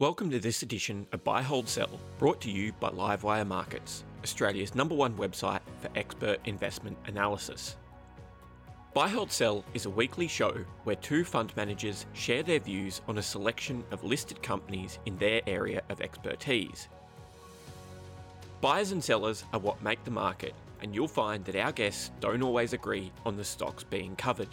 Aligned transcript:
Welcome 0.00 0.30
to 0.30 0.40
this 0.40 0.62
edition 0.62 1.06
of 1.12 1.22
Buy 1.24 1.42
Hold 1.42 1.68
Sell, 1.68 2.00
brought 2.16 2.40
to 2.40 2.50
you 2.50 2.72
by 2.80 2.88
Livewire 2.88 3.46
Markets, 3.46 4.02
Australia's 4.24 4.74
number 4.74 4.94
one 4.94 5.14
website 5.14 5.60
for 5.78 5.90
expert 5.94 6.38
investment 6.46 6.96
analysis. 7.04 7.76
Buy 8.94 9.08
Hold 9.08 9.30
Sell 9.30 9.62
is 9.74 9.84
a 9.84 9.90
weekly 9.90 10.26
show 10.26 10.56
where 10.84 10.96
two 10.96 11.22
fund 11.22 11.54
managers 11.54 12.06
share 12.14 12.42
their 12.42 12.60
views 12.60 13.02
on 13.08 13.18
a 13.18 13.22
selection 13.22 13.84
of 13.90 14.02
listed 14.02 14.42
companies 14.42 14.98
in 15.04 15.18
their 15.18 15.42
area 15.46 15.82
of 15.90 16.00
expertise. 16.00 16.88
Buyers 18.62 18.92
and 18.92 19.04
sellers 19.04 19.44
are 19.52 19.60
what 19.60 19.82
make 19.82 20.02
the 20.04 20.10
market, 20.10 20.54
and 20.80 20.94
you'll 20.94 21.08
find 21.08 21.44
that 21.44 21.56
our 21.56 21.72
guests 21.72 22.10
don't 22.20 22.42
always 22.42 22.72
agree 22.72 23.12
on 23.26 23.36
the 23.36 23.44
stocks 23.44 23.84
being 23.84 24.16
covered. 24.16 24.48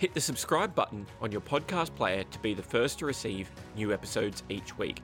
Hit 0.00 0.14
the 0.14 0.20
subscribe 0.22 0.74
button 0.74 1.06
on 1.20 1.30
your 1.30 1.42
podcast 1.42 1.94
player 1.94 2.24
to 2.24 2.38
be 2.38 2.54
the 2.54 2.62
first 2.62 2.98
to 3.00 3.04
receive 3.04 3.50
new 3.76 3.92
episodes 3.92 4.42
each 4.48 4.78
week. 4.78 5.02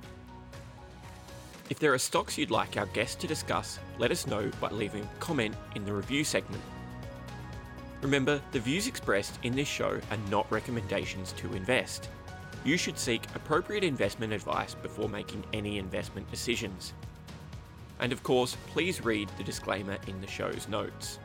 If 1.69 1.79
there 1.79 1.93
are 1.93 1.99
stocks 1.99 2.39
you'd 2.39 2.51
like 2.51 2.79
our 2.79 2.87
guests 2.87 3.17
to 3.17 3.27
discuss, 3.27 3.79
let 3.99 4.11
us 4.11 4.27
know 4.27 4.51
by 4.59 4.71
leaving 4.71 5.03
a 5.03 5.21
comment 5.21 5.55
in 5.75 5.85
the 5.85 5.93
review 5.93 6.25
segment. 6.25 6.63
Remember, 8.01 8.41
the 8.53 8.59
views 8.59 8.87
expressed 8.87 9.39
in 9.43 9.55
this 9.55 9.69
show 9.69 10.01
are 10.11 10.31
not 10.31 10.51
recommendations 10.51 11.33
to 11.33 11.53
invest. 11.53 12.09
You 12.65 12.79
should 12.79 12.99
seek 12.99 13.23
appropriate 13.35 13.85
investment 13.85 14.33
advice 14.33 14.73
before 14.73 15.11
making 15.11 15.45
any 15.53 15.77
investment 15.77 16.31
decisions. 16.31 16.95
And 18.01 18.15
of 18.15 18.23
course, 18.23 18.57
please 18.69 19.05
read 19.05 19.29
the 19.37 19.45
disclaimer 19.45 19.99
in 20.07 20.23
the 20.23 20.27
show's 20.27 20.69
notes. 20.69 21.19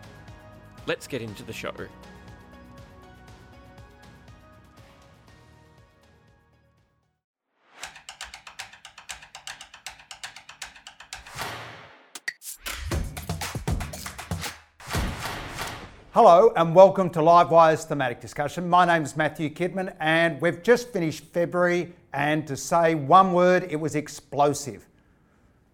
Let's 0.88 1.08
get 1.08 1.22
into 1.22 1.44
the 1.44 1.54
show. 1.54 1.72
Hello 16.24 16.54
and 16.56 16.76
welcome 16.76 17.10
to 17.10 17.20
Livewire's 17.20 17.84
thematic 17.84 18.22
discussion. 18.22 18.70
My 18.70 18.86
name 18.86 19.02
is 19.02 19.18
Matthew 19.18 19.50
Kidman 19.50 19.96
and 20.00 20.40
we've 20.40 20.62
just 20.62 20.94
finished 20.94 21.24
February 21.34 21.94
and 22.14 22.46
to 22.46 22.56
say 22.56 22.94
one 22.94 23.34
word, 23.34 23.66
it 23.72 23.78
was 23.78 23.96
explosive. 23.96 24.88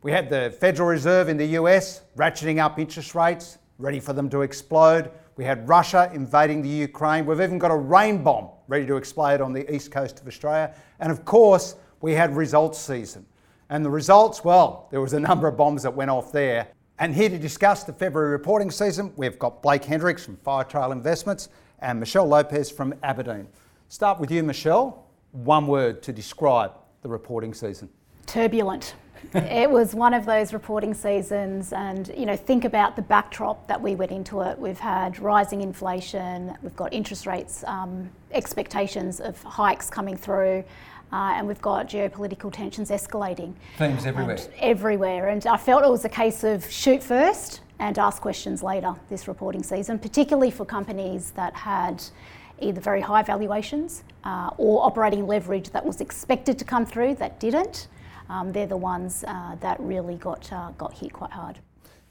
We 0.04 0.14
had 0.14 0.30
the 0.30 0.56
Federal 0.58 0.88
Reserve 0.88 1.28
in 1.28 1.36
the 1.36 1.48
US 1.48 2.04
ratcheting 2.16 2.64
up 2.64 2.80
interest 2.80 3.14
rates, 3.14 3.58
ready 3.78 4.00
for 4.00 4.14
them 4.14 4.30
to 4.30 4.42
explode. 4.42 5.12
We 5.36 5.44
had 5.44 5.68
Russia 5.68 6.10
invading 6.14 6.62
the 6.62 6.70
Ukraine. 6.70 7.26
We've 7.26 7.42
even 7.42 7.60
got 7.60 7.72
a 7.72 7.76
rain 7.76 8.24
bomb 8.24 8.48
ready 8.70 8.86
to 8.86 8.96
explode 8.96 9.42
on 9.42 9.52
the 9.52 9.70
east 9.76 9.92
coast 9.92 10.22
of 10.22 10.28
Australia. 10.28 10.74
And 11.02 11.12
of 11.12 11.26
course, 11.26 11.76
we 12.00 12.14
had 12.14 12.34
results 12.38 12.80
season. 12.80 13.26
And 13.70 13.84
the 13.84 13.90
results, 13.90 14.46
well, 14.46 14.88
there 14.92 15.02
was 15.02 15.12
a 15.12 15.20
number 15.20 15.50
of 15.50 15.58
bombs 15.58 15.84
that 15.84 15.94
went 15.94 16.10
off 16.10 16.32
there. 16.32 16.70
And 17.00 17.14
here 17.14 17.30
to 17.30 17.38
discuss 17.38 17.84
the 17.84 17.94
February 17.94 18.32
reporting 18.32 18.72
season, 18.72 19.14
we've 19.18 19.38
got 19.38 19.62
Blake 19.62 19.84
Henricks 19.84 20.26
from 20.26 20.36
Firetrail 20.38 20.92
Investments 20.92 21.50
and 21.78 22.00
Michelle 22.00 22.26
Lopez 22.26 22.72
from 22.72 22.96
Aberdeen. 23.04 23.48
Start 23.88 24.20
with 24.20 24.32
you, 24.32 24.42
Michelle. 24.42 25.06
One 25.32 25.68
word 25.68 26.02
to 26.02 26.12
describe 26.12 26.72
the 27.04 27.10
reporting 27.10 27.54
season. 27.54 27.90
Turbulent. 28.26 28.96
it 29.34 29.70
was 29.70 29.94
one 29.94 30.16
of 30.16 30.26
those 30.26 30.54
reporting 30.54 30.96
seasons, 30.96 31.72
and 31.72 32.12
you 32.18 32.26
know, 32.26 32.36
think 32.36 32.66
about 32.66 32.96
the 32.96 33.02
backdrop 33.04 33.68
that 33.68 33.80
we 33.80 33.94
went 33.94 34.12
into 34.12 34.42
it. 34.42 34.58
We've 34.58 34.80
had 34.80 35.20
rising 35.20 35.62
inflation, 35.62 36.58
we've 36.64 36.76
got 36.76 36.94
interest 36.94 37.28
rates 37.28 37.64
um, 37.66 38.10
expectations 38.32 39.20
of 39.20 39.42
hikes 39.44 39.90
coming 39.90 40.18
through. 40.18 40.64
Uh, 41.12 41.34
and 41.36 41.48
we've 41.48 41.62
got 41.62 41.88
geopolitical 41.88 42.52
tensions 42.52 42.90
escalating. 42.90 43.54
Themes 43.78 44.06
everywhere. 44.06 44.36
And 44.36 44.50
everywhere. 44.60 45.30
And 45.30 45.46
I 45.48 45.58
felt 45.58 45.84
it 45.84 45.90
was 45.90 46.06
a 46.06 46.10
case 46.10 46.44
of 46.44 46.70
shoot 46.70 47.02
first 47.02 47.62
and 47.80 47.98
ask 47.98 48.22
questions 48.22 48.64
later 48.64 48.94
this 49.10 49.28
reporting 49.28 49.64
season, 49.64 50.00
particularly 50.00 50.52
for 50.52 50.66
companies 50.66 51.32
that 51.32 51.54
had 51.54 52.04
either 52.60 52.82
very 52.82 53.02
high 53.02 53.22
valuations 53.22 54.04
uh, 54.24 54.50
or 54.58 54.86
operating 54.86 55.28
leverage 55.28 55.70
that 55.70 55.86
was 55.86 56.02
expected 56.02 56.58
to 56.60 56.66
come 56.66 56.86
through 56.86 57.16
that 57.16 57.40
didn't. 57.40 57.88
Um, 58.30 58.52
they're 58.52 58.68
the 58.68 58.76
ones 58.76 59.24
uh, 59.28 59.56
that 59.62 59.80
really 59.80 60.16
got, 60.16 60.52
uh, 60.52 60.72
got 60.72 60.94
hit 60.94 61.14
quite 61.14 61.32
hard. 61.32 61.60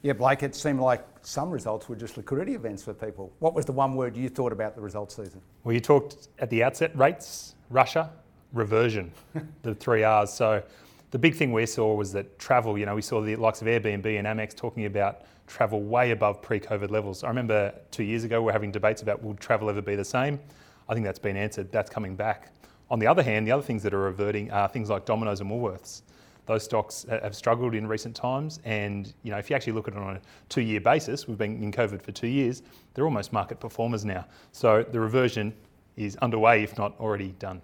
Yeah, 0.03 0.13
Blake, 0.13 0.43
it 0.43 0.55
seemed 0.55 0.81
like 0.81 1.05
some 1.23 1.51
results 1.51 1.89
were 1.89 1.97
just 1.97 2.17
liquidity 2.17 2.55
events 2.55 2.85
for 2.85 2.95
people. 2.95 3.33
What 3.41 3.55
was 3.55 3.65
the 3.65 3.73
one 3.73 3.97
word 3.97 4.17
you 4.17 4.29
thought 4.29 4.53
about 4.53 4.77
the 4.77 4.81
results 4.81 5.17
season? 5.17 5.43
Well, 5.65 5.75
you 5.75 5.81
talked 5.81 6.29
at 6.39 6.49
the 6.49 6.63
outset 6.63 6.97
rates, 6.97 7.57
Russia, 7.71 8.11
reversion, 8.57 9.13
the 9.63 9.75
three 9.75 10.03
R's. 10.03 10.33
So 10.33 10.63
the 11.11 11.19
big 11.19 11.35
thing 11.35 11.53
we 11.53 11.67
saw 11.67 11.95
was 11.95 12.13
that 12.13 12.39
travel, 12.39 12.77
you 12.77 12.87
know, 12.87 12.95
we 12.95 13.03
saw 13.03 13.21
the 13.21 13.37
likes 13.37 13.63
of 13.63 13.69
Airbnb 13.69 14.19
and 14.19 14.27
Amex 14.27 14.55
talking 14.55 14.87
about 14.87 15.23
travel 15.47 15.83
way 15.83 16.11
above 16.11 16.43
pre-COVID 16.43 16.91
levels. 16.91 17.23
I 17.23 17.29
remember 17.29 17.73
two 17.91 18.03
years 18.03 18.25
ago 18.25 18.43
we 18.43 18.51
are 18.51 18.53
having 18.53 18.73
debates 18.73 19.03
about 19.03 19.23
will 19.23 19.35
travel 19.35 19.71
ever 19.71 19.83
be 19.83 19.95
the 19.95 20.05
same. 20.05 20.41
I 20.89 20.95
think 20.95 21.05
that's 21.05 21.19
been 21.19 21.37
answered. 21.37 21.71
That's 21.71 21.91
coming 21.91 22.17
back. 22.17 22.53
On 22.91 22.99
the 22.99 23.07
other 23.07 23.23
hand, 23.23 23.47
the 23.47 23.53
other 23.53 23.63
things 23.63 23.83
that 23.83 23.93
are 23.95 24.01
reverting 24.01 24.51
are 24.51 24.69
things 24.69 24.91
like 24.91 25.05
Domino's 25.05 25.41
and 25.41 25.51
Woolworths. 25.51 26.03
Those 26.47 26.63
stocks 26.63 27.05
have 27.09 27.35
struggled 27.35 27.75
in 27.75 27.89
recent 27.89 28.15
times, 28.15 28.61
and 28.65 29.13
you 29.25 29.33
know 29.33 29.39
if 29.39 29.51
you 29.51 29.57
actually 29.57 29.73
look 29.73 29.89
at 29.89 29.95
it 29.95 30.01
on 30.01 30.17
a 30.17 30.21
two-year 30.49 30.81
basis, 30.81 31.27
we've 31.27 31.37
been 31.37 31.61
in 31.61 31.73
COVID 31.73 32.01
for 32.01 32.13
two 32.13 32.29
years. 32.29 32.63
They're 32.95 33.05
almost 33.05 33.33
market 33.33 33.59
performers 33.59 34.05
now. 34.05 34.27
So 34.53 34.85
the 34.85 35.01
reversion 35.01 35.53
is 35.97 36.15
underway, 36.17 36.63
if 36.63 36.79
not 36.79 36.99
already 37.01 37.35
done. 37.41 37.61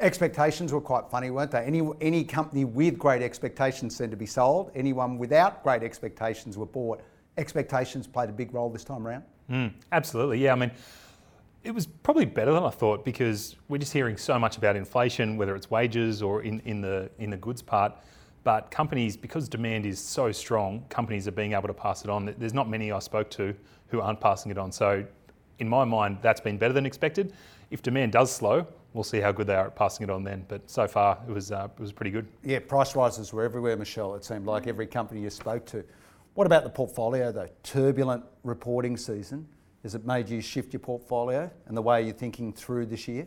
Expectations 0.00 0.72
were 0.72 0.80
quite 0.80 1.08
funny, 1.10 1.30
weren't 1.30 1.50
they? 1.50 1.64
Any, 1.64 1.88
any 2.00 2.24
company 2.24 2.64
with 2.64 2.98
great 2.98 3.22
expectations 3.22 3.96
seemed 3.96 4.10
to 4.10 4.16
be 4.16 4.26
sold. 4.26 4.72
Anyone 4.74 5.18
without 5.18 5.62
great 5.62 5.82
expectations 5.82 6.58
were 6.58 6.66
bought. 6.66 7.00
Expectations 7.38 8.06
played 8.06 8.28
a 8.28 8.32
big 8.32 8.52
role 8.52 8.68
this 8.68 8.84
time 8.84 9.06
around. 9.06 9.24
Mm, 9.50 9.72
absolutely, 9.92 10.38
yeah. 10.38 10.52
I 10.52 10.56
mean, 10.56 10.72
it 11.64 11.72
was 11.72 11.86
probably 11.86 12.24
better 12.24 12.52
than 12.52 12.64
I 12.64 12.70
thought 12.70 13.04
because 13.04 13.56
we're 13.68 13.78
just 13.78 13.92
hearing 13.92 14.16
so 14.16 14.38
much 14.38 14.56
about 14.56 14.76
inflation, 14.76 15.36
whether 15.36 15.54
it's 15.54 15.70
wages 15.70 16.22
or 16.22 16.42
in, 16.42 16.60
in 16.64 16.80
the 16.80 17.10
in 17.18 17.30
the 17.30 17.36
goods 17.36 17.62
part. 17.62 17.92
But 18.44 18.70
companies, 18.72 19.16
because 19.16 19.48
demand 19.48 19.86
is 19.86 20.00
so 20.00 20.32
strong, 20.32 20.84
companies 20.88 21.28
are 21.28 21.32
being 21.32 21.52
able 21.52 21.68
to 21.68 21.74
pass 21.74 22.02
it 22.02 22.10
on. 22.10 22.34
There's 22.38 22.54
not 22.54 22.68
many 22.68 22.90
I 22.90 22.98
spoke 22.98 23.30
to 23.30 23.54
who 23.86 24.00
aren't 24.00 24.20
passing 24.20 24.50
it 24.50 24.58
on. 24.58 24.72
So, 24.72 25.04
in 25.60 25.68
my 25.68 25.84
mind, 25.84 26.18
that's 26.22 26.40
been 26.40 26.58
better 26.58 26.72
than 26.72 26.84
expected. 26.84 27.34
If 27.70 27.82
demand 27.82 28.12
does 28.12 28.32
slow, 28.32 28.66
we'll 28.94 29.04
see 29.04 29.20
how 29.20 29.32
good 29.32 29.46
they 29.46 29.54
are 29.54 29.66
at 29.66 29.76
passing 29.76 30.04
it 30.04 30.10
on 30.10 30.24
then. 30.24 30.44
But 30.48 30.68
so 30.70 30.86
far, 30.86 31.18
it 31.28 31.32
was 31.32 31.52
uh, 31.52 31.68
it 31.76 31.80
was 31.80 31.92
pretty 31.92 32.10
good. 32.10 32.26
Yeah, 32.44 32.58
price 32.60 32.94
rises 32.96 33.32
were 33.32 33.42
everywhere, 33.42 33.76
Michelle. 33.76 34.14
It 34.14 34.24
seemed 34.24 34.46
like 34.46 34.66
every 34.66 34.86
company 34.86 35.20
you 35.22 35.30
spoke 35.30 35.66
to. 35.66 35.84
What 36.34 36.46
about 36.46 36.64
the 36.64 36.70
portfolio 36.70 37.30
though? 37.32 37.48
Turbulent 37.62 38.24
reporting 38.42 38.96
season. 38.96 39.46
Has 39.82 39.94
it 39.94 40.06
made 40.06 40.28
you 40.28 40.40
shift 40.40 40.72
your 40.72 40.80
portfolio 40.80 41.50
and 41.66 41.76
the 41.76 41.82
way 41.82 42.02
you're 42.02 42.14
thinking 42.14 42.52
through 42.52 42.86
this 42.86 43.08
year? 43.08 43.26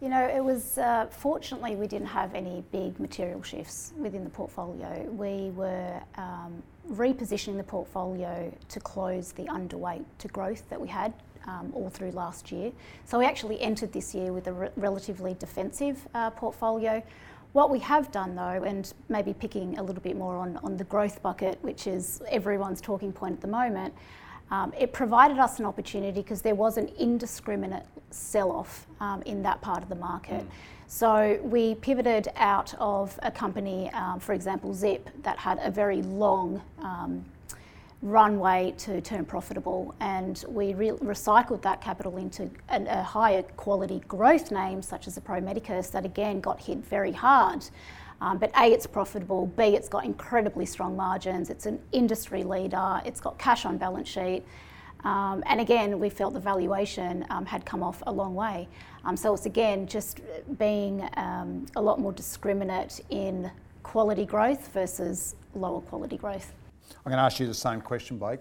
You 0.00 0.08
know, 0.08 0.26
it 0.26 0.44
was 0.44 0.76
uh, 0.76 1.06
fortunately 1.10 1.76
we 1.76 1.86
didn't 1.86 2.08
have 2.08 2.34
any 2.34 2.62
big 2.72 2.98
material 3.00 3.42
shifts 3.42 3.92
within 3.96 4.24
the 4.24 4.30
portfolio. 4.30 5.02
We 5.10 5.50
were 5.50 6.00
um, 6.16 6.62
repositioning 6.90 7.56
the 7.56 7.64
portfolio 7.64 8.52
to 8.68 8.80
close 8.80 9.32
the 9.32 9.44
underweight 9.44 10.04
to 10.18 10.28
growth 10.28 10.68
that 10.68 10.80
we 10.80 10.88
had 10.88 11.14
um, 11.46 11.72
all 11.74 11.88
through 11.88 12.10
last 12.10 12.50
year. 12.52 12.72
So 13.04 13.18
we 13.18 13.24
actually 13.24 13.60
entered 13.60 13.92
this 13.92 14.14
year 14.14 14.32
with 14.32 14.46
a 14.46 14.52
re- 14.52 14.68
relatively 14.76 15.34
defensive 15.34 16.06
uh, 16.14 16.30
portfolio. 16.30 17.02
What 17.52 17.70
we 17.70 17.78
have 17.78 18.10
done 18.10 18.34
though, 18.34 18.64
and 18.64 18.92
maybe 19.08 19.32
picking 19.32 19.78
a 19.78 19.82
little 19.82 20.02
bit 20.02 20.16
more 20.16 20.36
on, 20.36 20.58
on 20.58 20.76
the 20.76 20.84
growth 20.84 21.22
bucket, 21.22 21.58
which 21.62 21.86
is 21.86 22.20
everyone's 22.28 22.80
talking 22.80 23.12
point 23.12 23.34
at 23.34 23.40
the 23.40 23.48
moment, 23.48 23.94
um, 24.54 24.72
it 24.78 24.92
provided 24.92 25.38
us 25.38 25.58
an 25.58 25.64
opportunity 25.64 26.20
because 26.20 26.40
there 26.40 26.54
was 26.54 26.76
an 26.76 26.88
indiscriminate 26.98 27.84
sell 28.10 28.52
off 28.52 28.86
um, 29.00 29.20
in 29.22 29.42
that 29.42 29.60
part 29.60 29.82
of 29.82 29.88
the 29.88 29.96
market. 29.96 30.42
Mm. 30.42 30.48
So 30.86 31.40
we 31.42 31.74
pivoted 31.76 32.28
out 32.36 32.72
of 32.78 33.18
a 33.22 33.30
company, 33.30 33.90
um, 33.92 34.20
for 34.20 34.32
example, 34.32 34.72
Zip, 34.72 35.10
that 35.22 35.38
had 35.38 35.58
a 35.60 35.70
very 35.70 36.02
long 36.02 36.62
um, 36.78 37.24
runway 38.00 38.74
to 38.78 39.00
turn 39.00 39.24
profitable, 39.24 39.94
and 39.98 40.44
we 40.46 40.74
re- 40.74 40.90
recycled 40.90 41.62
that 41.62 41.80
capital 41.80 42.16
into 42.18 42.48
a, 42.68 42.84
a, 42.84 43.02
higher 43.02 43.42
quality 43.56 44.02
growth 44.06 44.52
name, 44.52 44.82
such 44.82 45.08
as 45.08 45.14
the 45.14 45.20
Pro 45.20 45.40
Medicus, 45.40 45.88
that 45.88 46.04
again 46.04 46.40
got 46.40 46.60
hit 46.60 46.78
very 46.78 47.12
hard. 47.12 47.64
Um, 48.20 48.38
but 48.38 48.50
A, 48.58 48.66
it's 48.66 48.86
profitable, 48.86 49.46
B, 49.46 49.62
it's 49.64 49.88
got 49.88 50.04
incredibly 50.04 50.66
strong 50.66 50.96
margins, 50.96 51.50
it's 51.50 51.66
an 51.66 51.80
industry 51.92 52.42
leader, 52.42 53.00
it's 53.04 53.20
got 53.20 53.38
cash 53.38 53.64
on 53.64 53.76
balance 53.76 54.08
sheet. 54.08 54.44
Um, 55.04 55.42
and 55.46 55.60
again, 55.60 55.98
we 55.98 56.08
felt 56.08 56.32
the 56.32 56.40
valuation 56.40 57.26
um, 57.28 57.44
had 57.44 57.66
come 57.66 57.82
off 57.82 58.02
a 58.06 58.12
long 58.12 58.34
way. 58.34 58.68
Um, 59.04 59.16
so 59.16 59.34
it's 59.34 59.44
again 59.44 59.86
just 59.86 60.20
being 60.58 61.06
um, 61.16 61.66
a 61.76 61.82
lot 61.82 62.00
more 62.00 62.12
discriminate 62.12 63.00
in 63.10 63.50
quality 63.82 64.24
growth 64.24 64.68
versus 64.72 65.36
lower 65.54 65.82
quality 65.82 66.16
growth. 66.16 66.52
I'm 67.04 67.10
going 67.10 67.18
to 67.18 67.24
ask 67.24 67.38
you 67.38 67.46
the 67.46 67.52
same 67.54 67.80
question, 67.82 68.16
Blake. 68.16 68.40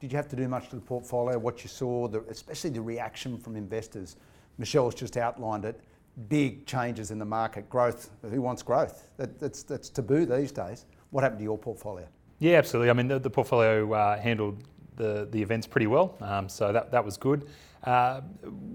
Did 0.00 0.10
you 0.10 0.16
have 0.16 0.28
to 0.28 0.36
do 0.36 0.48
much 0.48 0.68
to 0.70 0.76
the 0.76 0.82
portfolio? 0.82 1.38
What 1.38 1.62
you 1.62 1.68
saw, 1.68 2.08
the, 2.08 2.22
especially 2.28 2.70
the 2.70 2.80
reaction 2.80 3.38
from 3.38 3.54
investors? 3.54 4.16
Michelle's 4.58 4.94
just 4.94 5.16
outlined 5.16 5.64
it. 5.64 5.80
Big 6.28 6.66
changes 6.66 7.10
in 7.10 7.18
the 7.18 7.24
market. 7.24 7.68
Growth, 7.70 8.10
who 8.28 8.42
wants 8.42 8.62
growth? 8.62 9.06
That, 9.16 9.38
that's, 9.38 9.62
that's 9.62 9.88
taboo 9.88 10.26
these 10.26 10.52
days. 10.52 10.86
What 11.10 11.22
happened 11.22 11.40
to 11.40 11.44
your 11.44 11.58
portfolio? 11.58 12.06
Yeah, 12.38 12.58
absolutely. 12.58 12.90
I 12.90 12.92
mean, 12.94 13.08
the, 13.08 13.18
the 13.18 13.30
portfolio 13.30 13.92
uh, 13.92 14.18
handled 14.18 14.62
the, 14.96 15.28
the 15.30 15.40
events 15.40 15.66
pretty 15.66 15.86
well, 15.86 16.16
um, 16.20 16.48
so 16.48 16.72
that, 16.72 16.90
that 16.90 17.04
was 17.04 17.16
good. 17.16 17.48
Uh, 17.84 18.20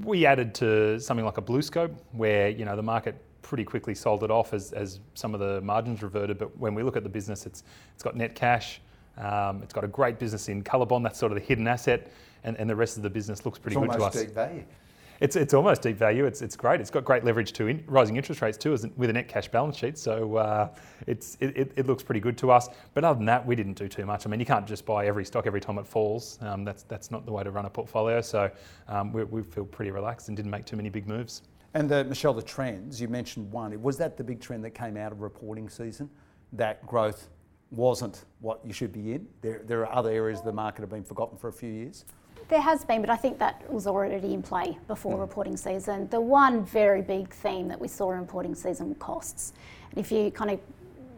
we 0.04 0.26
added 0.26 0.56
to 0.56 1.00
something 1.00 1.26
like 1.26 1.38
a 1.38 1.42
BlueScope 1.42 1.96
where 2.14 2.50
you 2.50 2.66
know 2.66 2.76
the 2.76 2.82
market 2.82 3.16
pretty 3.44 3.64
quickly 3.64 3.94
sold 3.94 4.24
it 4.24 4.32
off 4.32 4.54
as, 4.54 4.72
as 4.74 5.00
some 5.14 5.36
of 5.36 5.40
the 5.40 5.62
margins 5.62 6.02
reverted. 6.02 6.40
But 6.40 6.58
when 6.58 6.74
we 6.74 6.82
look 6.82 6.98
at 6.98 7.04
the 7.04 7.10
business, 7.10 7.46
it's 7.46 7.64
it's 7.94 8.02
got 8.02 8.16
net 8.16 8.34
cash, 8.34 8.82
um, 9.18 9.62
it's 9.62 9.74
got 9.74 9.84
a 9.84 9.88
great 9.88 10.18
business 10.18 10.50
in 10.50 10.64
Colorbond, 10.64 11.04
that's 11.04 11.20
sort 11.20 11.32
of 11.32 11.38
the 11.38 11.46
hidden 11.46 11.68
asset, 11.68 12.12
and, 12.44 12.58
and 12.58 12.68
the 12.68 12.76
rest 12.76 12.98
of 12.98 13.04
the 13.04 13.10
business 13.10 13.46
looks 13.46 13.60
pretty 13.60 13.78
it's 13.78 13.86
good 13.86 14.00
to 14.00 14.04
us. 14.06 14.16
Deep 14.16 14.32
value. 14.32 14.64
It's, 15.20 15.36
it's 15.36 15.54
almost 15.54 15.82
deep 15.82 15.98
value. 15.98 16.26
It's, 16.26 16.42
it's 16.42 16.56
great. 16.56 16.82
It's 16.82 16.90
got 16.90 17.06
great 17.06 17.24
leverage 17.24 17.54
to 17.54 17.68
in, 17.68 17.84
rising 17.88 18.18
interest 18.18 18.42
rates 18.42 18.58
too, 18.58 18.72
with 18.72 19.10
a 19.10 19.14
net 19.14 19.28
cash 19.28 19.48
balance 19.48 19.78
sheet. 19.78 19.98
So 19.98 20.36
uh, 20.36 20.70
it's, 21.08 21.38
it, 21.40 21.72
it, 21.76 21.88
looks 21.88 22.04
pretty 22.04 22.20
good 22.20 22.38
to 22.40 22.52
us. 22.52 22.70
But 22.94 23.04
other 23.04 23.18
than 23.18 23.26
that, 23.28 23.46
we 23.46 23.56
didn't 23.56 23.74
do 23.74 23.88
too 23.88 24.06
much. 24.06 24.26
I 24.26 24.30
mean, 24.30 24.40
you 24.40 24.46
can't 24.46 24.68
just 24.68 24.86
buy 24.86 25.08
every 25.08 25.26
stock 25.26 25.48
every 25.48 25.62
time 25.62 25.78
it 25.78 25.88
falls. 25.88 26.38
Um, 26.42 26.66
that's, 26.66 26.84
that's 26.84 27.12
not 27.12 27.26
the 27.26 27.32
way 27.32 27.44
to 27.44 27.52
run 27.52 27.66
a 27.66 27.70
portfolio. 27.70 28.22
So 28.22 28.52
um, 28.88 29.14
we, 29.14 29.24
we 29.24 29.44
feel 29.44 29.66
pretty 29.66 29.92
relaxed 29.92 30.28
and 30.28 30.36
didn't 30.36 30.52
make 30.52 30.66
too 30.66 30.76
many 30.76 30.90
big 30.90 31.08
moves. 31.08 31.44
And 31.74 31.90
the, 31.90 32.04
Michelle, 32.06 32.34
the 32.34 32.42
trends, 32.42 33.02
you 33.02 33.08
mentioned 33.08 33.52
one. 33.52 33.80
Was 33.82 33.98
that 33.98 34.18
the 34.18 34.24
big 34.24 34.40
trend 34.40 34.64
that 34.64 34.72
came 34.72 34.98
out 34.98 35.12
of 35.12 35.22
reporting 35.22 35.70
season? 35.70 36.10
That 36.54 36.86
growth 36.88 37.30
wasn't 37.72 38.26
what 38.40 38.62
you 38.66 38.74
should 38.74 38.92
be 38.92 39.14
in? 39.14 39.28
There, 39.42 39.62
there 39.66 39.86
are 39.86 39.94
other 39.94 40.10
areas 40.10 40.40
of 40.40 40.46
the 40.46 40.54
market 40.54 40.82
have 40.82 40.90
been 40.90 41.04
forgotten 41.04 41.38
for 41.38 41.50
a 41.50 41.54
few 41.54 41.70
years? 41.70 42.06
There 42.48 42.62
has 42.62 42.86
been, 42.86 43.02
but 43.02 43.10
I 43.10 43.16
think 43.16 43.40
that 43.40 43.72
was 43.72 43.88
already 43.88 44.34
in 44.34 44.44
play 44.44 44.78
before 44.88 45.18
mm. 45.18 45.22
reporting 45.22 45.58
season. 45.58 46.08
The 46.10 46.22
one 46.22 46.64
very 46.64 47.02
big 47.02 47.34
theme 47.34 47.68
that 47.70 47.82
we 47.82 47.88
saw 47.88 48.12
in 48.12 48.20
reporting 48.20 48.54
season 48.54 48.90
were 48.90 48.96
costs. 48.96 49.54
And 49.90 50.00
if 50.00 50.12
you 50.12 50.30
kind 50.30 50.52
of 50.52 50.60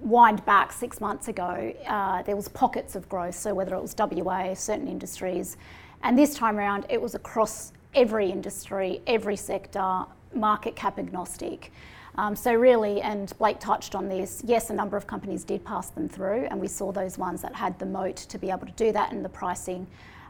wind 0.02 0.46
back 0.46 0.72
six 0.72 1.02
months 1.02 1.28
ago, 1.28 1.74
uh, 1.86 2.22
there 2.24 2.38
was 2.38 2.48
pockets 2.48 2.96
of 2.96 3.10
growth. 3.10 3.36
So 3.36 3.54
whether 3.54 3.76
it 3.76 3.82
was 3.82 3.94
WA, 3.98 4.54
certain 4.54 4.88
industries, 4.88 5.58
and 6.04 6.18
this 6.18 6.34
time 6.34 6.58
around 6.58 6.86
it 6.88 7.02
was 7.02 7.14
across 7.14 7.74
every 7.94 8.32
industry, 8.32 9.02
every 9.06 9.36
sector, 9.36 10.06
market 10.34 10.78
cap 10.78 10.98
agnostic. 10.98 11.74
Um, 12.16 12.36
so 12.36 12.54
really, 12.54 13.02
and 13.02 13.38
Blake 13.38 13.60
touched 13.60 13.96
on 13.96 14.08
this, 14.08 14.42
yes, 14.46 14.70
a 14.70 14.74
number 14.74 14.96
of 14.96 15.08
companies 15.08 15.44
did 15.44 15.66
pass 15.66 15.90
them 15.90 16.08
through, 16.08 16.48
and 16.50 16.60
we 16.60 16.68
saw 16.68 16.92
those 16.92 17.18
ones 17.18 17.42
that 17.42 17.54
had 17.54 17.78
the 17.80 17.86
moat 17.86 18.16
to 18.16 18.38
be 18.38 18.50
able 18.50 18.66
to 18.66 18.74
do 18.74 18.92
that 18.94 19.12
and 19.12 19.26
the 19.26 19.30
pricing 19.30 19.88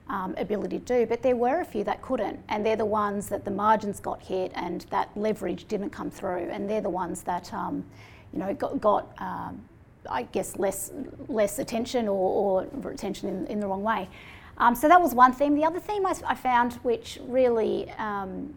um, 0.09 0.35
ability 0.37 0.79
to 0.79 0.85
do, 0.85 1.05
but 1.05 1.21
there 1.21 1.35
were 1.35 1.61
a 1.61 1.65
few 1.65 1.83
that 1.83 2.01
couldn't, 2.01 2.39
and 2.49 2.65
they're 2.65 2.75
the 2.75 2.85
ones 2.85 3.27
that 3.29 3.45
the 3.45 3.51
margins 3.51 3.99
got 3.99 4.21
hit 4.21 4.51
and 4.55 4.81
that 4.89 5.09
leverage 5.15 5.67
didn't 5.67 5.89
come 5.89 6.09
through, 6.09 6.49
and 6.49 6.69
they're 6.69 6.81
the 6.81 6.89
ones 6.89 7.23
that 7.23 7.53
um, 7.53 7.83
you 8.33 8.39
know 8.39 8.53
got, 8.53 8.79
got 8.79 9.07
um, 9.19 9.61
I 10.09 10.23
guess 10.23 10.55
less 10.57 10.91
less 11.27 11.59
attention 11.59 12.07
or, 12.07 12.67
or 12.73 12.91
attention 12.91 13.29
in, 13.29 13.47
in, 13.47 13.59
the 13.59 13.67
wrong 13.67 13.83
way. 13.83 14.09
Um, 14.57 14.75
so 14.75 14.87
that 14.87 15.01
was 15.01 15.13
one 15.13 15.33
theme. 15.33 15.55
The 15.55 15.65
other 15.65 15.79
theme 15.79 16.05
I, 16.05 16.15
I 16.25 16.35
found, 16.35 16.73
which 16.75 17.19
really 17.27 17.89
um, 17.97 18.53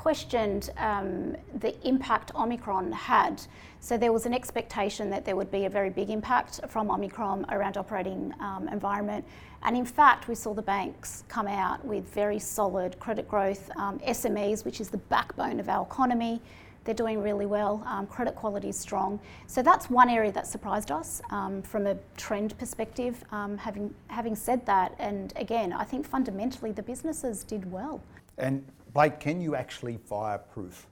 questioned 0.00 0.70
um, 0.78 1.36
the 1.58 1.76
impact 1.86 2.34
Omicron 2.34 2.90
had. 2.90 3.42
So 3.80 3.98
there 3.98 4.14
was 4.14 4.24
an 4.24 4.32
expectation 4.32 5.10
that 5.10 5.26
there 5.26 5.36
would 5.36 5.50
be 5.50 5.66
a 5.66 5.68
very 5.68 5.90
big 5.90 6.08
impact 6.08 6.58
from 6.70 6.90
Omicron 6.90 7.44
around 7.50 7.76
operating 7.76 8.32
um, 8.40 8.66
environment. 8.68 9.26
And 9.62 9.76
in 9.76 9.84
fact, 9.84 10.26
we 10.26 10.34
saw 10.34 10.54
the 10.54 10.62
banks 10.62 11.24
come 11.28 11.46
out 11.46 11.84
with 11.84 12.04
very 12.14 12.38
solid 12.38 12.98
credit 12.98 13.28
growth. 13.28 13.70
Um, 13.76 13.98
SMEs, 13.98 14.64
which 14.64 14.80
is 14.80 14.88
the 14.88 15.02
backbone 15.14 15.60
of 15.60 15.68
our 15.68 15.84
economy, 15.84 16.40
they're 16.84 16.94
doing 16.94 17.20
really 17.20 17.44
well. 17.44 17.84
Um, 17.86 18.06
credit 18.06 18.34
quality 18.34 18.70
is 18.70 18.78
strong. 18.78 19.20
So 19.48 19.62
that's 19.62 19.90
one 19.90 20.08
area 20.08 20.32
that 20.32 20.46
surprised 20.46 20.90
us 20.90 21.20
um, 21.30 21.60
from 21.60 21.86
a 21.86 21.98
trend 22.16 22.56
perspective. 22.56 23.22
Um, 23.32 23.58
having 23.58 23.94
having 24.06 24.34
said 24.34 24.64
that, 24.64 24.94
and 24.98 25.34
again, 25.36 25.74
I 25.74 25.84
think 25.84 26.06
fundamentally 26.06 26.72
the 26.72 26.82
businesses 26.82 27.44
did 27.44 27.70
well. 27.70 28.00
And 28.38 28.64
Blake, 28.92 29.20
can 29.20 29.40
you 29.40 29.54
actually 29.54 29.98
fireproof 29.98 30.86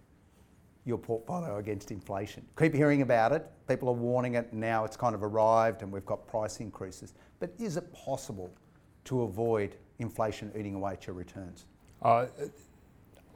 your 0.85 0.99
portfolio 0.99 1.59
against 1.59 1.91
inflation? 1.91 2.45
Keep 2.59 2.75
hearing 2.75 3.03
about 3.03 3.33
it. 3.33 3.51
People 3.67 3.89
are 3.89 3.95
warning 3.95 4.35
it. 4.35 4.53
Now 4.53 4.85
it's 4.85 4.97
kind 4.97 5.15
of 5.15 5.23
arrived, 5.25 5.83
and 5.83 5.91
we've 5.91 6.07
got 6.07 6.27
price 6.29 6.61
increases. 6.61 7.15
But 7.41 7.51
is 7.59 7.77
it 7.77 7.93
possible 7.93 8.51
to 9.05 9.23
avoid 9.23 9.77
inflation 9.99 10.53
eating 10.57 10.75
away 10.75 10.93
at 10.93 11.07
your 11.07 11.15
returns? 11.15 11.65
Uh, 12.01 12.27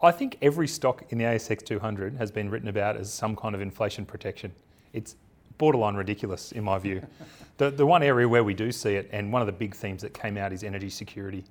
I 0.00 0.12
think 0.12 0.38
every 0.42 0.68
stock 0.68 1.04
in 1.10 1.18
the 1.18 1.24
ASX 1.24 1.64
200 1.64 2.16
has 2.16 2.30
been 2.30 2.48
written 2.48 2.68
about 2.68 2.96
as 2.96 3.12
some 3.12 3.34
kind 3.34 3.54
of 3.54 3.60
inflation 3.60 4.06
protection. 4.06 4.52
It's 4.92 5.16
borderline 5.58 5.96
ridiculous 5.96 6.52
in 6.52 6.62
my 6.62 6.78
view. 6.78 7.04
the, 7.58 7.70
the 7.70 7.86
one 7.86 8.02
area 8.02 8.28
where 8.28 8.44
we 8.44 8.54
do 8.54 8.70
see 8.70 8.94
it, 8.94 9.08
and 9.12 9.32
one 9.32 9.42
of 9.42 9.46
the 9.46 9.52
big 9.52 9.74
themes 9.74 10.02
that 10.02 10.14
came 10.14 10.36
out 10.36 10.52
is 10.52 10.62
energy 10.62 10.90
security. 10.90 11.44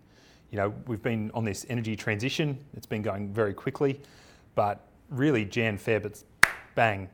You 0.51 0.57
know, 0.57 0.74
we've 0.86 1.01
been 1.01 1.31
on 1.33 1.45
this 1.45 1.65
energy 1.69 1.95
transition, 1.95 2.59
it's 2.75 2.86
been 2.86 3.01
going 3.01 3.33
very 3.33 3.53
quickly, 3.53 4.01
but 4.53 4.86
really 5.09 5.45
Jan 5.45 5.77
Feb, 5.77 6.06
it's 6.06 6.25
bang, 6.75 7.09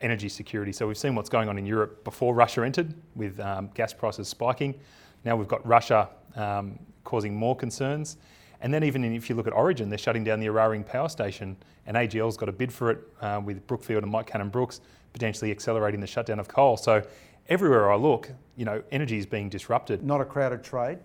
energy 0.00 0.28
security. 0.28 0.72
So 0.72 0.86
we've 0.86 0.96
seen 0.96 1.16
what's 1.16 1.28
going 1.28 1.48
on 1.48 1.58
in 1.58 1.66
Europe 1.66 2.04
before 2.04 2.32
Russia 2.32 2.64
entered 2.64 2.94
with 3.16 3.38
um, 3.40 3.70
gas 3.74 3.92
prices 3.92 4.28
spiking. 4.28 4.78
Now 5.24 5.34
we've 5.34 5.48
got 5.48 5.66
Russia 5.66 6.08
um, 6.36 6.78
causing 7.02 7.34
more 7.34 7.56
concerns. 7.56 8.18
And 8.60 8.72
then 8.72 8.84
even 8.84 9.04
if 9.04 9.28
you 9.28 9.34
look 9.34 9.48
at 9.48 9.52
Origin, 9.52 9.88
they're 9.88 9.98
shutting 9.98 10.22
down 10.22 10.38
the 10.38 10.46
Eraring 10.46 10.86
power 10.86 11.08
station 11.08 11.56
and 11.86 11.96
AGL's 11.96 12.36
got 12.36 12.48
a 12.48 12.52
bid 12.52 12.72
for 12.72 12.90
it 12.92 12.98
uh, 13.20 13.40
with 13.44 13.66
Brookfield 13.66 14.04
and 14.04 14.12
Mike 14.12 14.26
Cannon 14.26 14.48
Brooks 14.48 14.80
potentially 15.12 15.50
accelerating 15.50 16.00
the 16.00 16.06
shutdown 16.06 16.38
of 16.38 16.46
coal. 16.46 16.76
So 16.76 17.02
everywhere 17.48 17.90
I 17.90 17.96
look, 17.96 18.30
you 18.56 18.64
know, 18.64 18.82
energy 18.92 19.18
is 19.18 19.26
being 19.26 19.48
disrupted. 19.48 20.04
Not 20.04 20.20
a 20.20 20.24
crowded 20.24 20.62
trade? 20.62 20.98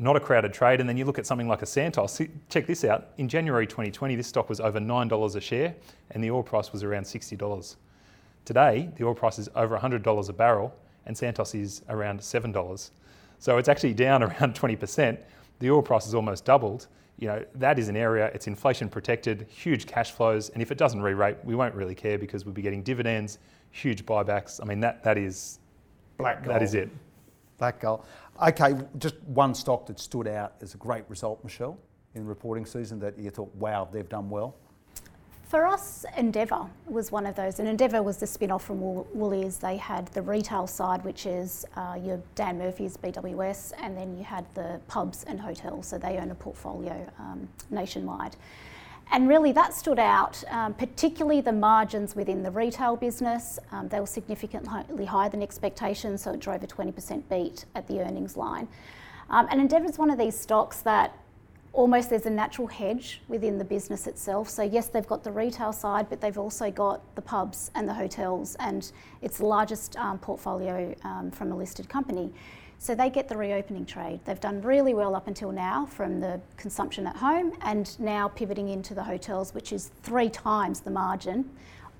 Not 0.00 0.14
a 0.14 0.20
crowded 0.20 0.52
trade. 0.52 0.78
And 0.80 0.88
then 0.88 0.96
you 0.96 1.04
look 1.04 1.18
at 1.18 1.26
something 1.26 1.48
like 1.48 1.60
a 1.62 1.66
Santos. 1.66 2.20
Check 2.48 2.66
this 2.66 2.84
out. 2.84 3.08
In 3.18 3.28
January 3.28 3.66
2020, 3.66 4.14
this 4.14 4.28
stock 4.28 4.48
was 4.48 4.60
over 4.60 4.78
$9 4.78 5.36
a 5.36 5.40
share 5.40 5.74
and 6.12 6.22
the 6.22 6.30
oil 6.30 6.42
price 6.42 6.72
was 6.72 6.84
around 6.84 7.02
$60. 7.02 7.76
Today, 8.44 8.88
the 8.96 9.04
oil 9.04 9.14
price 9.14 9.38
is 9.40 9.48
over 9.56 9.76
$100 9.76 10.28
a 10.28 10.32
barrel 10.32 10.74
and 11.06 11.18
Santos 11.18 11.54
is 11.54 11.82
around 11.88 12.20
$7. 12.20 12.90
So 13.40 13.58
it's 13.58 13.68
actually 13.68 13.94
down 13.94 14.22
around 14.22 14.54
20%. 14.54 15.18
The 15.58 15.70
oil 15.70 15.82
price 15.82 16.04
has 16.04 16.14
almost 16.14 16.44
doubled. 16.44 16.86
You 17.18 17.26
know, 17.26 17.44
that 17.56 17.80
is 17.80 17.88
an 17.88 17.96
area, 17.96 18.30
it's 18.32 18.46
inflation 18.46 18.88
protected, 18.88 19.48
huge 19.50 19.86
cash 19.86 20.12
flows, 20.12 20.50
and 20.50 20.62
if 20.62 20.70
it 20.70 20.78
doesn't 20.78 21.02
re-rate, 21.02 21.36
we 21.42 21.56
won't 21.56 21.74
really 21.74 21.96
care 21.96 22.16
because 22.16 22.44
we'll 22.44 22.54
be 22.54 22.62
getting 22.62 22.80
dividends, 22.84 23.40
huge 23.72 24.06
buybacks. 24.06 24.60
I 24.62 24.64
mean, 24.64 24.78
that, 24.80 25.02
that 25.02 25.18
is 25.18 25.58
black 26.16 26.44
gold. 26.44 26.54
That 26.54 26.62
is 26.62 26.74
it. 26.74 26.88
Black 27.58 27.80
gold. 27.80 28.04
Okay, 28.40 28.74
just 28.98 29.20
one 29.24 29.54
stock 29.54 29.86
that 29.86 29.98
stood 29.98 30.28
out 30.28 30.54
as 30.60 30.74
a 30.74 30.76
great 30.76 31.04
result, 31.08 31.42
Michelle, 31.42 31.76
in 32.14 32.24
reporting 32.24 32.64
season 32.64 32.98
that 33.00 33.18
you 33.18 33.30
thought, 33.30 33.52
wow, 33.56 33.88
they've 33.90 34.08
done 34.08 34.30
well. 34.30 34.54
For 35.48 35.66
us, 35.66 36.04
Endeavour 36.16 36.68
was 36.86 37.10
one 37.10 37.24
of 37.24 37.34
those, 37.34 37.58
and 37.58 37.66
Endeavour 37.66 38.02
was 38.02 38.18
the 38.18 38.26
spin 38.26 38.50
off 38.50 38.64
from 38.64 38.80
Woolies. 38.80 39.56
They 39.56 39.78
had 39.78 40.06
the 40.08 40.20
retail 40.20 40.66
side, 40.66 41.02
which 41.04 41.24
is 41.24 41.64
uh, 41.74 41.98
your 42.00 42.20
Dan 42.34 42.58
Murphy's 42.58 42.98
BWS, 42.98 43.72
and 43.78 43.96
then 43.96 44.14
you 44.16 44.24
had 44.24 44.44
the 44.54 44.78
pubs 44.88 45.24
and 45.24 45.40
hotels, 45.40 45.86
so 45.86 45.96
they 45.96 46.18
own 46.18 46.30
a 46.30 46.34
portfolio 46.34 47.10
um, 47.18 47.48
nationwide. 47.70 48.36
And 49.10 49.28
really, 49.28 49.52
that 49.52 49.72
stood 49.72 49.98
out, 49.98 50.42
um, 50.50 50.74
particularly 50.74 51.40
the 51.40 51.52
margins 51.52 52.14
within 52.14 52.42
the 52.42 52.50
retail 52.50 52.94
business. 52.94 53.58
Um, 53.72 53.88
they 53.88 54.00
were 54.00 54.06
significantly 54.06 55.06
higher 55.06 55.30
than 55.30 55.42
expectations, 55.42 56.22
so 56.22 56.32
it 56.32 56.40
drove 56.40 56.62
a 56.62 56.66
20% 56.66 57.22
beat 57.30 57.64
at 57.74 57.86
the 57.86 58.00
earnings 58.00 58.36
line. 58.36 58.68
Um, 59.30 59.48
and 59.50 59.60
Endeavour 59.60 59.86
is 59.86 59.98
one 59.98 60.10
of 60.10 60.18
these 60.18 60.38
stocks 60.38 60.80
that 60.82 61.16
almost 61.72 62.10
there's 62.10 62.26
a 62.26 62.30
natural 62.30 62.66
hedge 62.66 63.20
within 63.28 63.56
the 63.56 63.64
business 63.64 64.06
itself. 64.06 64.48
So 64.48 64.62
yes, 64.62 64.88
they've 64.88 65.06
got 65.06 65.22
the 65.22 65.32
retail 65.32 65.72
side, 65.72 66.08
but 66.10 66.20
they've 66.20 66.38
also 66.38 66.70
got 66.70 67.14
the 67.14 67.22
pubs 67.22 67.70
and 67.74 67.88
the 67.88 67.94
hotels, 67.94 68.56
and 68.58 68.90
it's 69.22 69.38
the 69.38 69.46
largest 69.46 69.96
um, 69.96 70.18
portfolio 70.18 70.94
um, 71.04 71.30
from 71.30 71.52
a 71.52 71.56
listed 71.56 71.88
company. 71.88 72.32
So 72.80 72.94
they 72.94 73.10
get 73.10 73.28
the 73.28 73.36
reopening 73.36 73.84
trade. 73.84 74.20
They've 74.24 74.40
done 74.40 74.62
really 74.62 74.94
well 74.94 75.16
up 75.16 75.26
until 75.26 75.50
now 75.50 75.86
from 75.86 76.20
the 76.20 76.40
consumption 76.56 77.06
at 77.06 77.16
home, 77.16 77.52
and 77.62 77.98
now 77.98 78.28
pivoting 78.28 78.68
into 78.68 78.94
the 78.94 79.02
hotels, 79.02 79.52
which 79.52 79.72
is 79.72 79.90
three 80.02 80.30
times 80.30 80.80
the 80.80 80.90
margin 80.90 81.50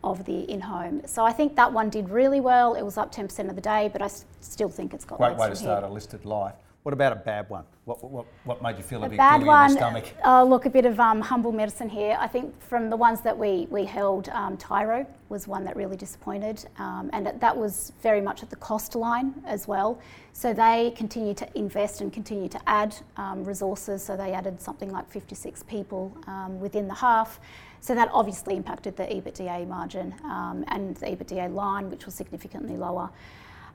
of 0.04 0.24
the 0.24 0.42
in-home. 0.50 1.02
So 1.06 1.24
I 1.24 1.32
think 1.32 1.56
that 1.56 1.72
one 1.72 1.90
did 1.90 2.08
really 2.08 2.40
well. 2.40 2.74
It 2.74 2.82
was 2.82 2.96
up 2.96 3.12
10% 3.12 3.48
of 3.48 3.56
the 3.56 3.60
day, 3.60 3.90
but 3.92 4.00
I 4.00 4.08
still 4.40 4.68
think 4.68 4.94
it's 4.94 5.04
got 5.04 5.18
great 5.18 5.36
way 5.36 5.48
to 5.48 5.56
start 5.56 5.82
a 5.82 5.88
listed 5.88 6.24
life. 6.24 6.54
What 6.88 6.94
about 6.94 7.12
a 7.12 7.16
bad 7.16 7.50
one? 7.50 7.64
What, 7.84 8.02
what, 8.02 8.24
what 8.44 8.62
made 8.62 8.78
you 8.78 8.82
feel 8.82 9.02
a, 9.02 9.06
A 9.06 9.08
bit 9.10 9.18
bad 9.18 9.42
one. 9.42 9.66
in 9.66 9.74
the 9.74 9.78
stomach? 9.78 10.04
Oh, 10.24 10.42
look, 10.42 10.64
a 10.64 10.70
bit 10.70 10.86
of 10.86 10.98
um, 10.98 11.20
humble 11.20 11.52
medicine 11.52 11.90
here. 11.90 12.16
I 12.18 12.26
think 12.26 12.58
from 12.62 12.88
the 12.88 12.96
ones 12.96 13.20
that 13.20 13.36
we 13.36 13.66
we 13.68 13.84
held, 13.84 14.30
um, 14.30 14.56
Tyro 14.56 15.06
was 15.28 15.46
one 15.46 15.64
that 15.66 15.76
really 15.76 15.98
disappointed, 15.98 16.64
um, 16.78 17.10
and 17.12 17.26
that 17.26 17.54
was 17.54 17.92
very 18.00 18.22
much 18.22 18.42
at 18.42 18.48
the 18.48 18.56
cost 18.56 18.94
line 18.94 19.34
as 19.44 19.68
well. 19.68 20.00
So 20.32 20.54
they 20.54 20.94
continue 20.96 21.34
to 21.34 21.58
invest 21.58 22.00
and 22.00 22.10
continue 22.10 22.48
to 22.48 22.60
add 22.66 22.96
um, 23.18 23.44
resources. 23.44 24.02
So 24.02 24.16
they 24.16 24.32
added 24.32 24.58
something 24.58 24.90
like 24.90 25.10
56 25.10 25.64
people 25.64 26.16
um, 26.26 26.58
within 26.58 26.88
the 26.88 26.94
half. 26.94 27.38
So 27.80 27.94
that 27.96 28.08
obviously 28.14 28.56
impacted 28.56 28.96
the 28.96 29.04
EBITDA 29.04 29.68
margin 29.68 30.14
um, 30.24 30.64
and 30.68 30.96
the 30.96 31.08
EBITDA 31.08 31.52
line, 31.52 31.90
which 31.90 32.06
was 32.06 32.14
significantly 32.14 32.78
lower. 32.78 33.10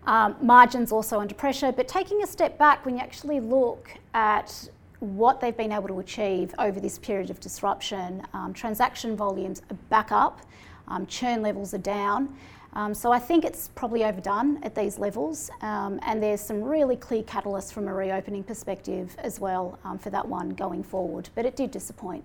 Um, 0.06 0.36
margins 0.42 0.92
also 0.92 1.20
under 1.20 1.34
pressure, 1.34 1.72
but 1.72 1.88
taking 1.88 2.24
a 2.24 2.28
step 2.28 2.58
back, 2.58 2.86
when 2.86 2.96
you 2.96 3.02
actually 3.02 3.40
look 3.40 3.90
at 4.14 4.70
what 5.00 5.40
they've 5.40 5.56
been 5.56 5.72
able 5.72 5.88
to 5.88 6.00
achieve 6.00 6.54
over 6.60 6.80
this 6.80 6.98
period 6.98 7.30
of 7.30 7.40
disruption, 7.40 8.22
um, 8.34 8.54
transaction 8.54 9.16
volumes 9.16 9.62
are 9.70 9.78
back 9.90 10.12
up, 10.12 10.42
um, 10.88 11.06
churn 11.06 11.42
levels 11.42 11.74
are 11.74 11.80
down. 11.80 12.36
Um, 12.74 12.94
so 12.94 13.12
I 13.12 13.20
think 13.20 13.46
it's 13.46 13.70
probably 13.76 14.04
overdone 14.04 14.62
at 14.64 14.74
these 14.74 14.98
levels, 14.98 15.52
um, 15.62 16.00
and 16.04 16.22
there's 16.22 16.42
some 16.42 16.62
really 16.62 16.96
clear 16.96 17.22
catalysts 17.24 17.72
from 17.72 17.88
a 17.88 17.94
reopening 17.94 18.44
perspective 18.44 19.16
as 19.20 19.40
well 19.40 19.78
um, 19.84 20.00
for 20.00 20.10
that 20.10 20.28
one 20.28 20.50
going 20.50 20.84
forward. 20.84 21.30
But 21.36 21.46
it 21.46 21.56
did 21.56 21.70
disappoint. 21.70 22.24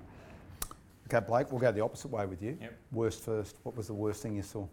Okay, 1.07 1.25
Blake, 1.27 1.51
we'll 1.53 1.61
go 1.61 1.71
the 1.71 1.83
opposite 1.83 2.11
way 2.11 2.27
with 2.27 2.43
you. 2.43 2.59
Worst 2.93 3.23
first. 3.25 3.57
What 3.63 3.77
was 3.77 3.87
the 3.89 3.95
worst 3.95 4.23
thing 4.23 4.35
you 4.35 4.43
saw? 4.43 4.67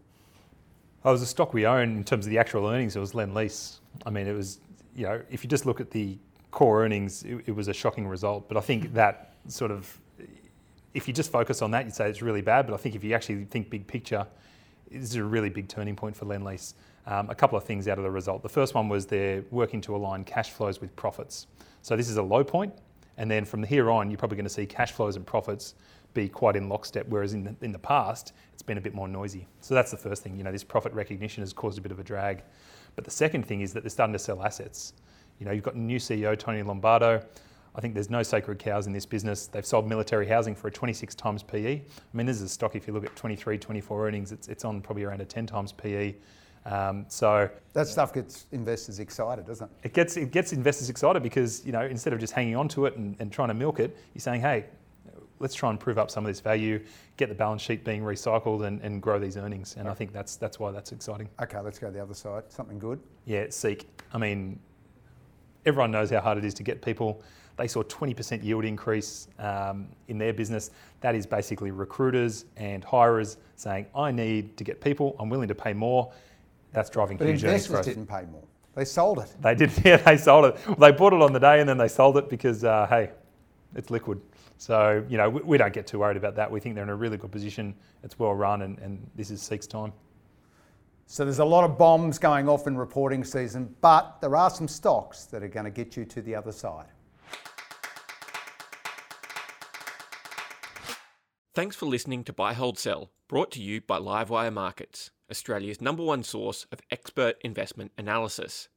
Oh, 1.06 1.10
it 1.10 1.12
was 1.12 1.22
a 1.22 1.28
stock 1.28 1.54
we 1.54 1.68
own 1.68 1.98
in 1.98 2.04
terms 2.04 2.26
of 2.26 2.32
the 2.32 2.40
actual 2.40 2.66
earnings. 2.66 2.96
It 2.96 3.00
was 3.00 3.14
Lend 3.14 3.36
Lease. 3.36 3.80
I 4.08 4.10
mean, 4.10 4.26
it 4.26 4.34
was, 4.34 4.60
you 4.96 5.06
know, 5.06 5.22
if 5.30 5.44
you 5.44 5.50
just 5.50 5.68
look 5.68 5.80
at 5.80 5.92
the 5.92 6.18
core 6.50 6.84
earnings, 6.84 7.22
it, 7.22 7.44
it, 7.46 7.52
was 7.52 7.68
a 7.68 7.74
shocking 7.74 8.08
result. 8.08 8.48
But 8.48 8.58
I 8.58 8.62
think 8.62 8.92
that 8.96 9.36
sort 9.48 9.70
of, 9.70 10.00
if 10.96 11.08
you 11.08 11.14
just 11.14 11.32
focus 11.32 11.62
on 11.62 11.70
that, 11.72 11.86
you'd 11.86 11.94
say 11.94 12.10
it's 12.10 12.24
really 12.24 12.42
bad. 12.42 12.66
But 12.66 12.74
I 12.74 12.78
think 12.78 12.96
if 12.96 13.04
you 13.04 13.14
actually 13.14 13.46
think 13.46 13.70
big 13.70 13.86
picture, 13.86 14.26
this 14.90 15.04
is 15.04 15.16
a 15.16 15.24
really 15.24 15.50
big 15.50 15.68
turning 15.68 15.96
point 15.96 16.16
for 16.16 16.26
Lend 16.26 16.44
Lease. 16.44 16.74
Um, 17.06 17.30
a 17.30 17.36
couple 17.36 17.56
of 17.56 17.66
things 17.66 17.88
out 17.88 18.00
of 18.00 18.04
the 18.04 18.10
result. 18.10 18.42
The 18.42 18.50
first 18.50 18.74
one 18.74 18.90
was 18.90 19.06
they're 19.06 19.44
working 19.52 19.82
to 19.82 19.96
align 19.96 20.24
cash 20.24 20.50
flows 20.50 20.82
with 20.82 20.96
profits. 20.96 21.46
So 21.84 21.96
this 21.96 22.10
is 22.10 22.18
a 22.18 22.24
low 22.24 22.44
point, 22.44 22.74
and 23.18 23.30
then 23.30 23.46
from 23.46 23.64
here 23.64 23.90
on, 23.90 24.10
you're 24.10 24.18
probably 24.18 24.38
going 24.38 24.46
to 24.46 24.50
see 24.54 24.66
cash 24.66 24.92
flows 24.92 25.16
and 25.16 25.26
profits 25.26 25.76
be 26.14 26.30
quite 26.30 26.56
in 26.56 26.70
lockstep, 26.70 27.06
whereas 27.10 27.34
in 27.34 27.44
the, 27.44 27.56
in 27.62 27.72
the 27.72 27.80
past, 27.80 28.34
it's 28.54 28.64
been 28.64 28.78
a 28.78 28.82
bit 28.82 28.94
more 28.94 29.08
noisy. 29.08 29.48
So 29.62 29.74
that's 29.74 29.92
the 29.92 29.98
first 29.98 30.24
thing. 30.24 30.38
You 30.38 30.44
know, 30.44 30.52
this 30.52 30.64
profit 30.64 30.94
recognition 30.94 31.42
has 31.42 31.54
caused 31.54 31.78
a 31.78 31.82
bit 31.82 31.92
of 31.92 32.00
a 32.00 32.04
drag. 32.04 32.44
But 32.96 33.04
the 33.04 33.12
second 33.12 33.46
thing 33.46 33.62
is 33.62 33.74
that 33.74 33.84
they're 33.84 33.90
starting 33.90 34.14
to 34.14 34.20
sell 34.20 34.42
assets. 34.42 34.94
You 35.40 35.46
know, 35.46 35.52
you've 35.52 35.64
got 35.64 35.76
new 35.76 36.00
CEO, 36.00 36.38
Tony 36.40 36.64
Lombardo. 36.64 37.22
I 37.76 37.82
think 37.82 37.94
there's 37.94 38.10
no 38.10 38.24
sacred 38.24 38.58
cows 38.58 38.88
in 38.88 38.94
this 38.94 39.06
business. 39.06 39.48
They've 39.48 39.66
sold 39.66 39.88
military 39.88 40.26
housing 40.26 40.56
for 40.56 40.70
a 40.70 40.72
26 40.72 41.14
times 41.16 41.44
PE. 41.44 41.76
I 41.76 41.82
mean, 42.14 42.26
this 42.26 42.38
is 42.38 42.44
a 42.44 42.50
stock, 42.50 42.76
if 42.76 42.88
you 42.88 42.94
look 42.94 43.06
at 43.06 43.14
23, 43.18 43.58
24 43.58 44.08
earnings, 44.08 44.32
it's, 44.32 44.48
it's 44.48 44.64
on 44.64 44.82
probably 44.82 45.04
around 45.04 45.22
a 45.22 45.26
10 45.26 45.46
times 45.46 45.74
PE. 45.74 46.16
Um, 46.66 47.06
so 47.10 47.50
that 47.74 47.88
stuff 47.88 48.14
gets 48.14 48.48
investors 48.52 49.00
excited, 49.00 49.46
doesn't 49.46 49.66
it? 49.66 49.88
It 49.88 49.94
gets 49.94 50.18
it 50.18 50.32
gets 50.32 50.52
investors 50.52 50.90
excited 50.90 51.22
because 51.22 51.64
you 51.66 51.72
know 51.72 51.82
instead 51.82 52.12
of 52.14 52.20
just 52.20 52.34
hanging 52.34 52.56
on 52.56 52.68
to 52.70 52.86
it 52.86 52.98
and, 52.98 53.16
and 53.20 53.32
trying 53.32 53.50
to 53.50 53.54
milk 53.54 53.80
it, 53.80 53.96
you're 54.14 54.22
saying, 54.22 54.42
hey, 54.42 54.66
let's 55.40 55.54
try 55.54 55.70
and 55.70 55.80
prove 55.80 55.98
up 55.98 56.10
some 56.10 56.26
of 56.26 56.30
this 56.30 56.40
value, 56.40 56.84
get 57.18 57.30
the 57.30 57.36
balance 57.36 57.62
sheet 57.62 57.84
being 57.84 58.02
recycled, 58.02 58.66
and, 58.66 58.82
and 58.82 59.02
grow 59.02 59.20
these 59.20 59.38
earnings. 59.38 59.76
And 59.78 59.88
I 59.88 59.94
think 59.94 60.12
that's 60.12 60.38
that's 60.38 60.60
why 60.60 60.72
that's 60.72 60.92
exciting. 60.92 61.30
Okay, 61.42 61.60
let's 61.60 61.78
go 61.78 61.92
the 61.92 62.02
other 62.02 62.14
side. 62.14 62.44
Something 62.50 62.80
good. 62.80 63.00
Yeah, 63.26 63.46
Seek. 63.50 63.88
I 64.12 64.18
mean, 64.18 64.60
everyone 65.66 65.92
knows 65.92 66.10
how 66.10 66.22
hard 66.22 66.38
it 66.38 66.46
is 66.46 66.54
to 66.56 66.64
get 66.64 66.82
people. 66.82 67.22
They 67.58 67.68
saw 67.68 67.84
20% 67.84 68.44
yield 68.44 68.66
increase 68.66 69.30
um, 69.40 69.88
in 70.10 70.18
their 70.18 70.34
business. 70.34 70.72
That 71.00 71.16
is 71.16 71.26
basically 71.26 71.72
recruiters 71.72 72.46
and 72.58 72.84
hirers 72.84 73.38
saying, 73.56 73.86
"I 73.96 74.12
need 74.12 74.58
to 74.58 74.64
get 74.64 74.82
people. 74.82 75.16
I'm 75.20 75.30
willing 75.30 75.48
to 75.48 75.56
pay 75.56 75.74
more." 75.74 76.12
That's 76.76 76.90
driving 76.90 77.18
but 77.18 77.28
huge 77.28 77.44
earnings 77.44 77.66
investors 77.66 77.72
growth. 77.72 77.86
didn't 77.86 78.08
pay 78.08 78.32
more. 78.32 78.44
They 78.76 78.86
sold 78.86 79.20
it. 79.20 79.34
They 79.42 79.56
did. 79.56 79.72
Yeah, 79.86 79.98
they 79.98 80.18
sold 80.18 80.46
it. 80.46 80.58
They 80.78 80.92
bought 80.92 81.14
it 81.14 81.22
on 81.22 81.32
the 81.32 81.40
day 81.40 81.62
and 81.62 81.70
then 81.70 81.78
they 81.78 81.88
sold 81.88 82.18
it 82.18 82.30
because 82.30 82.64
uh, 82.64 82.86
hey, 82.88 83.12
it's 83.76 83.90
liquid. 83.90 84.22
So, 84.58 85.04
you 85.10 85.18
know, 85.18 85.30
we, 85.30 85.42
we, 85.42 85.58
don't 85.58 85.74
get 85.74 85.88
too 85.88 86.00
worried 86.00 86.18
about 86.18 86.36
that. 86.36 86.50
We 86.50 86.60
think 86.60 86.76
they're 86.76 86.84
in 86.84 86.90
a 86.90 86.96
really 86.96 87.18
good 87.18 87.32
position. 87.32 87.76
It's 88.04 88.18
well 88.18 88.34
run, 88.34 88.62
and, 88.62 88.80
and 88.80 89.06
this 89.16 89.30
is 89.30 89.42
Seek's 89.42 89.68
time. 89.68 89.92
So 91.08 91.24
there's 91.24 91.40
a 91.40 91.46
lot 91.46 91.64
of 91.64 91.78
bombs 91.78 92.18
going 92.18 92.48
off 92.50 92.66
in 92.66 92.78
reporting 92.78 93.24
season, 93.24 93.76
but 93.82 94.20
there 94.22 94.36
are 94.36 94.50
some 94.50 94.68
stocks 94.68 95.26
that 95.26 95.44
are 95.44 95.48
going 95.48 95.66
to 95.66 95.72
get 95.72 95.96
you 95.96 96.06
to 96.06 96.22
the 96.22 96.34
other 96.34 96.52
side. 96.52 96.88
Thanks 101.54 101.76
for 101.76 101.86
listening 101.86 102.24
to 102.26 102.34
Buy 102.34 102.54
Hold 102.54 102.80
Sell, 102.80 103.12
brought 103.28 103.52
to 103.52 103.62
you 103.62 103.82
by 103.82 104.00
Livewire 104.00 104.52
Markets, 104.52 105.12
Australia's 105.30 105.82
number 105.82 106.04
one 106.04 106.24
source 106.24 106.66
of 106.72 106.82
expert 106.92 107.36
investment 107.42 107.92
analysis. 107.98 108.70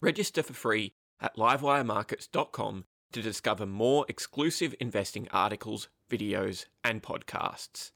Register 0.00 0.42
for 0.42 0.54
free 0.54 0.92
at 1.20 1.36
livewiremarkets.com 1.36 2.84
to 3.12 3.22
discover 3.22 3.66
more 3.66 4.04
exclusive 4.08 4.74
investing 4.80 5.28
articles, 5.30 5.88
videos, 6.10 6.66
and 6.82 7.02
podcasts. 7.02 7.92